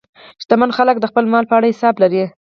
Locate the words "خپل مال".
1.11-1.45